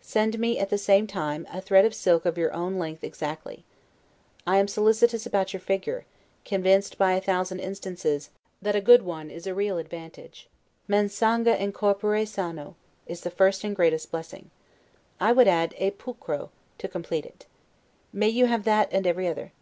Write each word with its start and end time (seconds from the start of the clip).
Send 0.00 0.38
me, 0.38 0.58
at 0.58 0.70
the 0.70 0.78
same 0.78 1.06
time, 1.06 1.46
a 1.52 1.60
thread 1.60 1.84
of 1.84 1.94
silk 1.94 2.24
of 2.24 2.38
your 2.38 2.50
own 2.54 2.78
length 2.78 3.04
exactly. 3.04 3.66
I 4.46 4.56
am 4.56 4.68
solicitous 4.68 5.26
about 5.26 5.52
your 5.52 5.60
figure; 5.60 6.06
convinced, 6.46 6.96
by 6.96 7.12
a 7.12 7.20
thousand 7.20 7.60
instances, 7.60 8.30
that 8.62 8.74
a 8.74 8.80
good 8.80 9.02
one 9.02 9.30
is 9.30 9.46
a 9.46 9.54
real 9.54 9.76
advantage. 9.76 10.48
'Mens 10.88 11.12
sana 11.12 11.56
in 11.56 11.72
corpore 11.74 12.24
sano', 12.26 12.74
is 13.06 13.20
the 13.20 13.28
first 13.30 13.64
and 13.64 13.76
greatest 13.76 14.10
blessing. 14.10 14.50
I 15.20 15.32
would 15.32 15.46
add 15.46 15.74
'et 15.76 15.98
pulchro', 15.98 16.48
to 16.78 16.88
complete 16.88 17.26
it. 17.26 17.44
May 18.14 18.30
you 18.30 18.46
have 18.46 18.64
that 18.64 18.88
and 18.90 19.06
every 19.06 19.28
other! 19.28 19.52